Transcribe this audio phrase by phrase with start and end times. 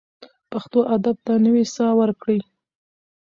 [0.51, 2.39] پښتو ادب ته نوې ساه ورکړئ.